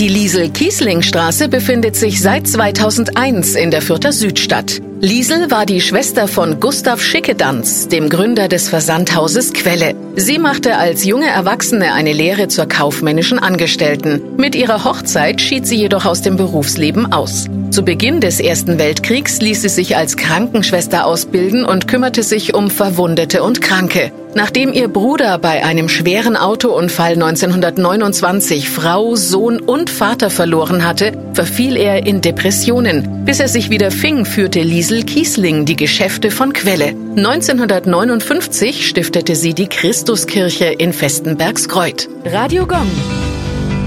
Die 0.00 0.08
Liesel-Kiesling-Straße 0.08 1.48
befindet 1.48 1.94
sich 1.94 2.22
seit 2.22 2.48
2001 2.48 3.54
in 3.54 3.70
der 3.70 3.82
Fürther 3.82 4.12
Südstadt. 4.12 4.80
Liesel 5.02 5.50
war 5.50 5.66
die 5.66 5.82
Schwester 5.82 6.26
von 6.26 6.58
Gustav 6.58 7.02
Schickedanz, 7.02 7.86
dem 7.86 8.08
Gründer 8.08 8.48
des 8.48 8.70
Versandhauses 8.70 9.52
Quelle. 9.52 9.94
Sie 10.16 10.38
machte 10.38 10.78
als 10.78 11.04
junge 11.04 11.28
Erwachsene 11.28 11.92
eine 11.92 12.14
Lehre 12.14 12.48
zur 12.48 12.64
kaufmännischen 12.64 13.38
Angestellten. 13.38 14.22
Mit 14.38 14.54
ihrer 14.54 14.84
Hochzeit 14.84 15.42
schied 15.42 15.66
sie 15.66 15.76
jedoch 15.76 16.06
aus 16.06 16.22
dem 16.22 16.38
Berufsleben 16.38 17.12
aus. 17.12 17.48
Zu 17.70 17.82
Beginn 17.82 18.22
des 18.22 18.40
Ersten 18.40 18.78
Weltkriegs 18.78 19.42
ließ 19.42 19.60
sie 19.60 19.68
sich 19.68 19.98
als 19.98 20.16
Krankenschwester 20.16 21.04
ausbilden 21.04 21.66
und 21.66 21.88
kümmerte 21.88 22.22
sich 22.22 22.54
um 22.54 22.70
Verwundete 22.70 23.42
und 23.42 23.60
Kranke. 23.60 24.12
Nachdem 24.34 24.72
ihr 24.72 24.88
Bruder 24.88 25.38
bei 25.38 25.64
einem 25.64 25.88
schweren 25.88 26.36
Autounfall 26.36 27.14
1929 27.14 28.68
Frau, 28.68 29.16
Sohn 29.16 29.60
und 29.60 29.90
Vater 29.90 30.30
verloren 30.30 30.86
hatte, 30.86 31.12
verfiel 31.32 31.76
er 31.76 32.06
in 32.06 32.20
Depressionen. 32.20 33.24
Bis 33.24 33.40
er 33.40 33.48
sich 33.48 33.70
wieder 33.70 33.90
fing, 33.90 34.24
führte 34.24 34.60
Liesel 34.60 35.02
Kiesling 35.02 35.64
die 35.64 35.76
Geschäfte 35.76 36.30
von 36.30 36.52
Quelle. 36.52 36.94
1959 37.16 38.86
stiftete 38.88 39.34
sie 39.34 39.54
die 39.54 39.66
Christuskirche 39.66 40.66
in 40.66 40.92
Vestenbergskreuth. 40.92 42.08
Radio 42.24 42.66
Gong. 42.66 42.90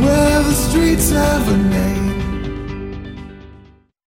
Well, 0.00 0.44